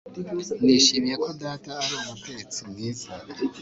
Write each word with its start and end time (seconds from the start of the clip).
Nishimiye 0.63 1.15
ko 1.23 1.29
data 1.43 1.71
ari 1.81 1.93
umutetsi 2.01 2.59
mwiza 2.69 3.09